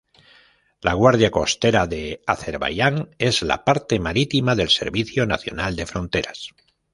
[0.87, 6.55] La Guardia Costera de Azerbaiyán es la parte marítima del Servicio Nacional de Fronteras.